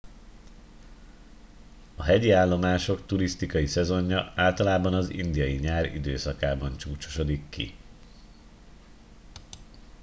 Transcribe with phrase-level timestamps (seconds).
[1.95, 7.75] a hegyi állomások turisztikai szezonja általában az indiai nyár időszakában csúcsosodik ki